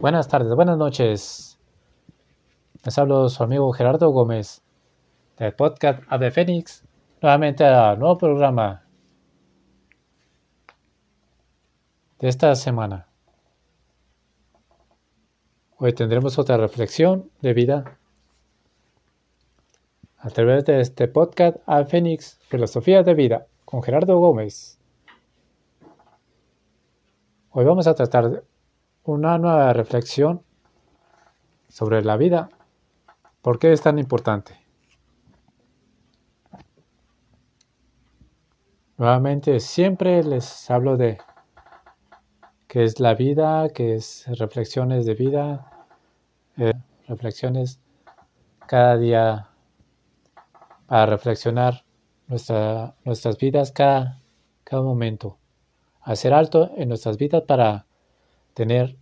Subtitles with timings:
[0.00, 1.60] Buenas tardes, buenas noches.
[2.82, 4.62] Les hablo su amigo Gerardo Gómez
[5.36, 6.86] del podcast Ave Fénix,
[7.20, 8.86] nuevamente al nuevo programa
[12.18, 13.08] de esta semana.
[15.76, 17.98] Hoy tendremos otra reflexión de vida
[20.16, 24.78] a través de este podcast Ave Fénix, Filosofía de Vida, con Gerardo Gómez.
[27.50, 28.44] Hoy vamos a tratar
[29.04, 30.42] una nueva reflexión
[31.68, 32.50] sobre la vida.
[33.42, 34.58] ¿Por qué es tan importante?
[38.98, 41.18] Nuevamente, siempre les hablo de
[42.68, 45.86] qué es la vida, qué es reflexiones de vida,
[46.58, 46.74] eh,
[47.08, 47.80] reflexiones
[48.66, 49.48] cada día
[50.86, 51.84] para reflexionar
[52.28, 54.20] nuestra, nuestras vidas cada,
[54.64, 55.38] cada momento.
[56.02, 57.86] Hacer alto en nuestras vidas para
[58.54, 58.96] tener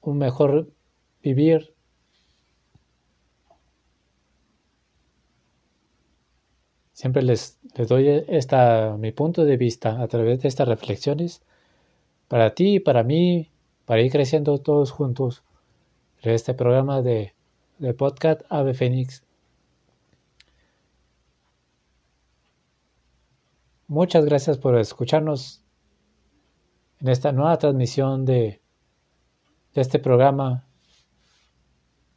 [0.00, 0.70] un mejor
[1.22, 1.74] vivir.
[6.92, 11.42] Siempre les, les doy esta, mi punto de vista a través de estas reflexiones
[12.28, 13.50] para ti para mí,
[13.84, 15.42] para ir creciendo todos juntos
[16.22, 17.34] en este programa de,
[17.78, 19.22] de podcast Ave Fénix.
[23.86, 25.61] Muchas gracias por escucharnos
[27.02, 28.62] en esta nueva transmisión de,
[29.74, 30.68] este programa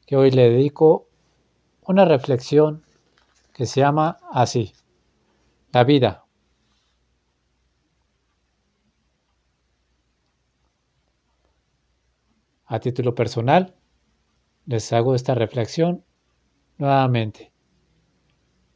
[0.05, 1.07] que hoy le dedico
[1.87, 2.83] una reflexión
[3.53, 4.73] que se llama así,
[5.71, 6.25] la vida.
[12.65, 13.73] A título personal,
[14.67, 16.03] les hago esta reflexión
[16.77, 17.51] nuevamente.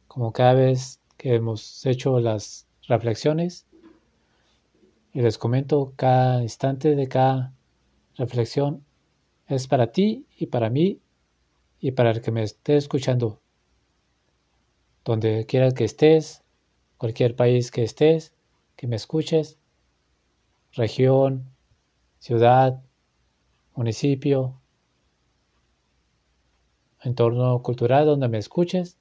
[0.08, 3.69] Como cada vez que hemos hecho las reflexiones,
[5.12, 7.52] y les comento cada instante de cada
[8.16, 8.84] reflexión
[9.46, 11.00] es para ti y para mí
[11.80, 13.40] y para el que me esté escuchando.
[15.04, 16.44] Donde quiera que estés,
[16.98, 18.34] cualquier país que estés,
[18.76, 19.58] que me escuches,
[20.72, 21.50] región,
[22.18, 22.82] ciudad,
[23.74, 24.60] municipio,
[27.02, 28.98] entorno cultural donde me escuches,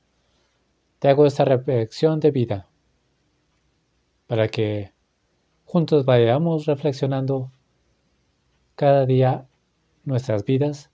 [1.00, 2.68] te hago esta reflexión de vida
[4.28, 4.94] para que
[5.72, 7.52] juntos vayamos reflexionando
[8.74, 9.46] cada día
[10.03, 10.90] nuestras vidas,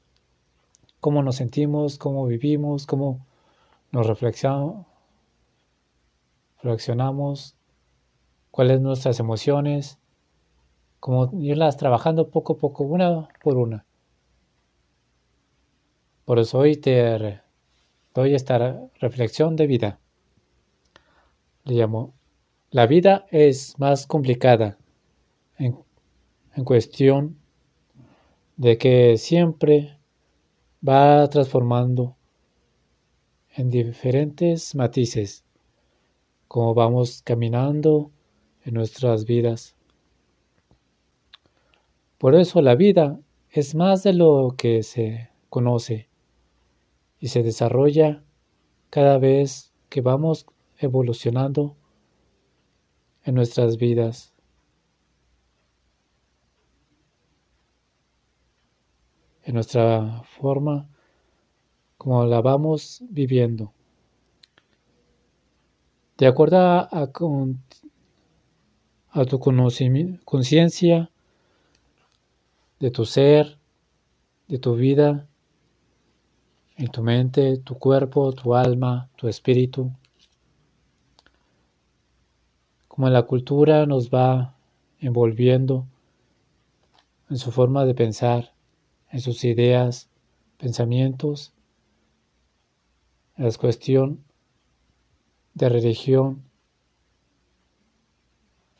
[0.99, 3.25] cómo nos sentimos, cómo vivimos, cómo
[3.93, 4.85] nos reflexionamos,
[8.51, 9.97] cuáles nuestras emociones,
[10.99, 13.85] cómo irlas trabajando poco a poco, una por una.
[16.25, 17.39] Por eso hoy te
[18.13, 19.99] doy esta reflexión de vida.
[21.63, 22.13] Le llamo
[22.75, 24.77] la vida es más complicada
[25.57, 25.77] en,
[26.65, 27.37] cuestión
[28.57, 29.97] de que siempre
[30.85, 32.17] va transformando
[33.55, 35.45] en diferentes matices
[36.49, 38.11] como vamos caminando
[38.65, 39.77] en nuestras vidas.
[42.17, 43.17] Por eso la vida
[43.51, 46.09] es más de lo que se conoce
[47.21, 48.21] y se desarrolla
[48.89, 50.45] cada vez que vamos
[50.77, 51.77] evolucionando
[53.25, 54.35] en nuestras vidas.
[59.45, 60.89] en nuestra forma
[61.97, 63.71] como la vamos viviendo.
[66.17, 67.11] De acuerdo a, a,
[69.11, 71.09] a tu conciencia
[72.79, 73.57] de tu ser,
[74.47, 75.27] de tu vida,
[76.77, 79.91] en tu mente, tu cuerpo, tu alma, tu espíritu
[82.95, 84.55] como la cultura nos va
[85.01, 85.85] envolviendo
[87.29, 88.53] en su forma de pensar,
[89.11, 90.07] en sus ideas,
[90.57, 91.51] pensamientos,
[93.35, 94.23] es cuestión
[95.55, 96.41] de religión,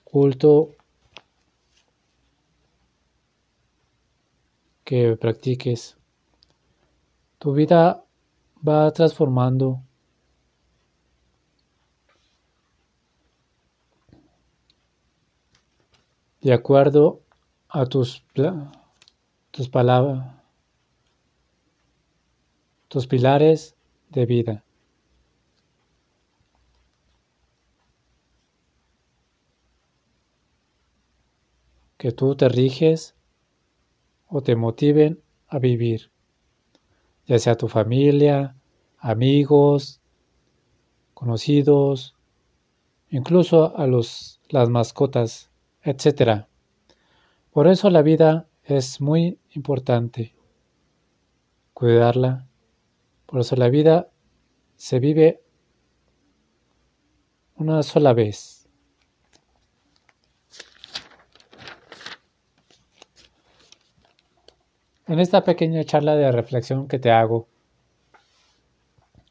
[0.05, 0.69] culto
[4.85, 5.97] que practiques.
[7.37, 8.05] Tu vida
[8.65, 9.81] va transformando
[16.45, 17.23] de acuerdo
[17.69, 18.23] a tus,
[19.49, 20.35] tus palabras,
[22.87, 23.75] tus pilares
[24.09, 24.63] de vida.
[31.97, 33.15] Que tú te riges
[34.27, 36.11] o te motiven a vivir,
[37.25, 38.55] ya sea tu familia,
[38.99, 39.99] amigos,
[41.15, 42.15] conocidos,
[43.09, 45.49] incluso a los, las mascotas
[45.85, 46.47] etc.
[47.51, 50.35] Por eso la vida es muy importante
[51.73, 52.47] cuidarla.
[53.27, 54.09] Por eso la vida
[54.75, 55.41] se vive
[57.55, 58.67] una sola vez.
[65.07, 67.47] En esta pequeña charla de reflexión que te hago,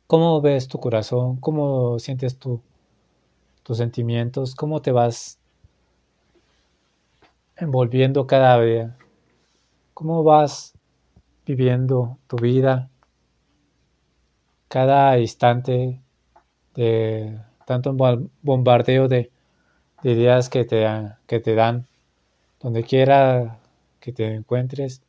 [0.07, 1.37] ¿cómo ves tu corazón?
[1.41, 2.63] ¿Cómo sientes tú
[3.65, 4.55] tus sentimientos?
[4.55, 5.41] ¿Cómo te vas
[7.57, 8.97] envolviendo cada día?
[9.95, 10.75] ¿Cómo vas
[11.47, 12.91] viviendo tu vida
[14.69, 16.01] cada instante
[16.75, 17.95] de tanto
[18.43, 19.31] bombardeo de,
[20.03, 20.87] ideas que te,
[21.27, 21.87] que te dan
[22.61, 23.59] donde quiera
[24.01, 25.03] que te encuentres?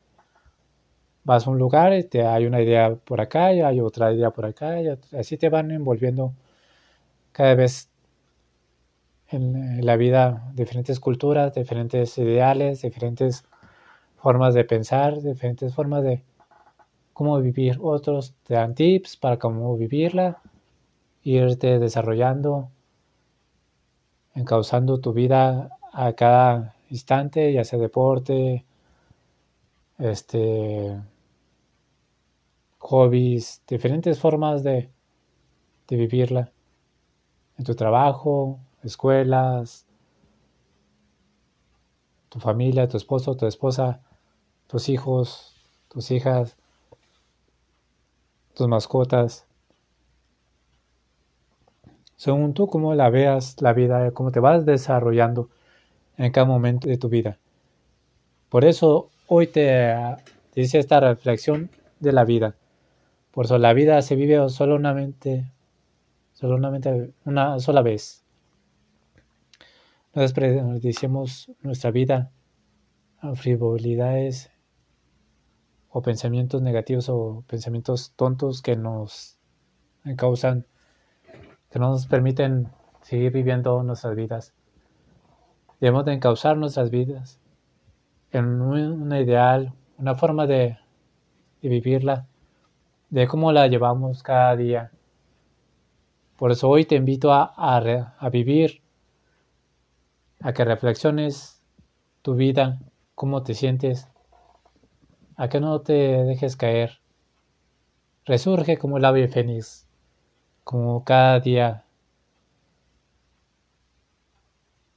[1.25, 4.30] vas a un lugar y te hay una idea por acá y hay otra idea
[4.30, 4.75] por acá
[5.18, 6.33] así te van envolviendo
[7.31, 7.89] cada vez
[9.30, 13.45] en, la vida diferentes culturas, diferentes ideales, diferentes
[14.18, 16.24] formas de pensar, diferentes formas de
[17.13, 17.77] cómo vivir.
[17.81, 20.42] Otros te dan tips para cómo vivirla,
[21.24, 22.69] irte desarrollando,
[24.36, 28.66] encauzando tu vida a cada instante, ya sea deporte,
[29.98, 31.00] este
[32.80, 34.89] hobbies, diferentes formas de,
[35.89, 36.51] vivirla
[37.57, 39.85] en tu trabajo, escuelas,
[42.29, 44.01] tu familia, tu esposo, tu esposa,
[44.67, 45.55] tus hijos,
[45.87, 46.57] tus hijas,
[48.53, 49.45] tus mascotas.
[52.17, 55.49] Según tú cómo la veas la vida, cómo te vas desarrollando
[56.17, 57.37] en cada momento de tu vida.
[58.49, 59.95] Por eso hoy te
[60.55, 62.55] dice esta reflexión de la vida.
[63.31, 65.45] Por eso la vida se vive solamente,
[66.33, 68.25] solamente una sola vez.
[70.15, 72.31] No desperdiciemos nuestra vida
[73.19, 74.50] a frivolidades
[75.89, 79.38] o pensamientos negativos o pensamientos tontos que nos
[80.15, 80.65] causan,
[81.69, 82.69] que no nos permiten
[83.01, 84.53] seguir viviendo nuestras vidas.
[85.79, 87.39] Debemos de encauzar nuestras vidas
[88.31, 90.77] en una ideal, una forma de,
[91.61, 92.27] de vivirla
[93.09, 94.91] de cómo la llevamos cada día.
[96.38, 98.81] Por eso hoy te invito a, a, vivir,
[100.41, 101.61] a que reflexiones
[102.21, 102.79] tu vida,
[103.15, 104.07] cómo te sientes,
[105.35, 106.99] a que no te dejes caer.
[108.25, 109.87] Resurge como el ave fénix,
[110.63, 111.85] como cada día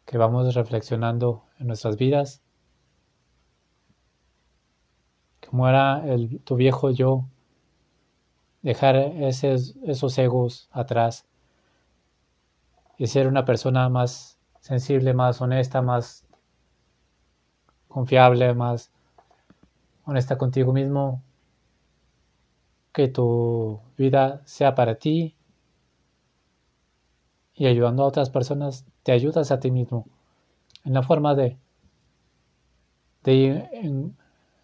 [0.06, 2.40] que vamos reflexionando en nuestras vidas,
[5.46, 7.24] como era el, tu viejo yo
[8.62, 11.26] dejar esos egos atrás
[12.96, 14.37] y ser una persona más
[14.68, 16.26] sensible, más honesta, más
[17.88, 18.90] confiable, más
[20.04, 21.22] honesta contigo mismo,
[22.92, 25.34] que tu vida sea para ti
[27.54, 30.06] y ayudando a otras personas te ayudas a ti mismo.
[30.84, 31.56] En la forma de,
[33.24, 33.68] de ir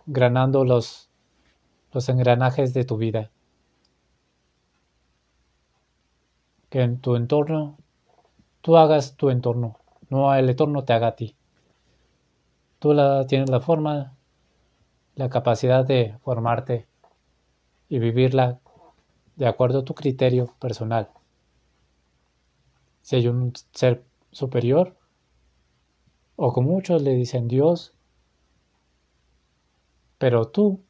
[0.06, 1.08] engranando los,
[1.92, 3.30] los engranajes de tu vida.
[6.74, 7.78] que en tu entorno
[8.60, 9.78] tú hagas tu entorno,
[10.10, 11.34] no el entorno te haga a ti.
[12.78, 14.14] Tú la, tienes la forma,
[15.14, 16.86] la capacidad de formarte
[17.88, 18.58] y vivirla
[19.36, 21.08] de acuerdo a tu criterio personal.
[23.02, 24.96] Si hay un ser superior,
[26.36, 27.92] o como muchos le dicen Dios,
[30.18, 30.80] pero tú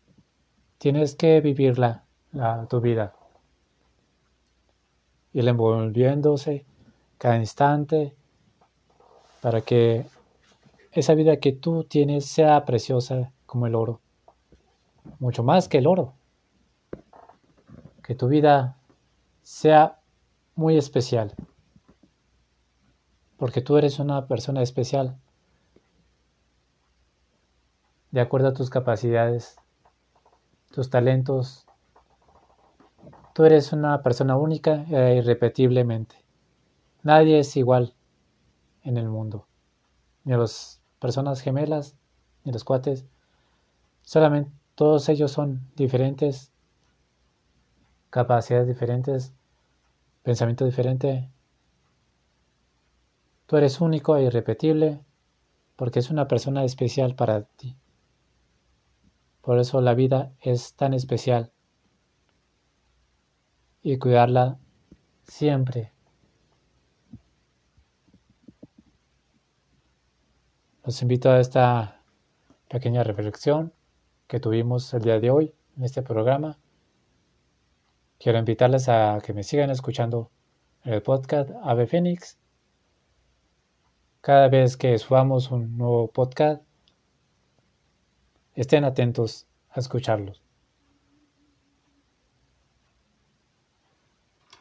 [0.78, 3.14] tienes que vivirla, la, tu vida
[5.34, 6.64] y el envolviéndose
[7.18, 8.14] cada instante
[9.44, 10.06] para que
[10.90, 14.00] esa vida que tú tienes sea preciosa como el oro,
[15.18, 16.14] mucho más que el oro.
[18.02, 18.78] Que tu vida
[19.42, 19.98] sea
[20.54, 21.34] muy especial,
[23.36, 25.18] porque tú eres una persona especial,
[28.12, 29.56] de acuerdo a tus capacidades,
[30.70, 31.66] tus talentos,
[33.34, 36.14] Tú eres una persona única e irrepetiblemente.
[37.02, 37.92] Nadie es igual
[38.84, 39.48] en el mundo.
[40.22, 41.96] Ni las personas gemelas,
[42.44, 43.04] ni los cuates.
[44.02, 46.52] Solamente todos ellos son diferentes,
[48.10, 49.32] capacidades diferentes,
[50.22, 51.30] pensamiento diferente.
[53.46, 55.00] Tú eres único e irrepetible
[55.76, 57.76] porque es una persona especial para ti.
[59.42, 61.52] Por eso la vida es tan especial
[63.82, 64.58] y cuidarla
[65.24, 65.93] siempre.
[70.84, 72.02] Los invito a esta
[72.68, 73.72] pequeña reflexión
[74.26, 76.58] que tuvimos el día de hoy en este programa.
[78.18, 80.30] Quiero invitarles a que me sigan escuchando
[80.82, 82.36] en el podcast Ave Fénix.
[84.20, 86.62] Cada vez que subamos un nuevo podcast,
[88.54, 90.42] estén atentos a escucharlos.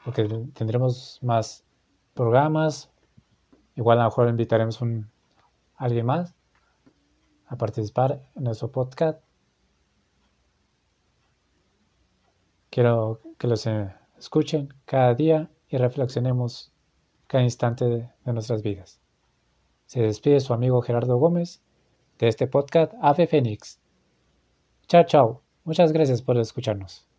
[0.06, 1.66] Porque tendremos más
[2.14, 2.90] programas.
[3.76, 4.86] Igual a lo mejor invitaremos a
[5.84, 6.34] alguien más
[7.48, 9.22] a participar en nuestro podcast.
[12.70, 16.72] Quiero que los eh, escuchen cada día y reflexionemos
[17.28, 19.02] cada instante de, nuestras vidas.
[19.86, 21.62] Se despide su amigo Gerardo Gómez
[22.18, 23.80] de este podcast Ave Fénix.
[24.88, 25.42] Chao, chao.
[25.66, 27.13] Muchas gracias por escucharnos.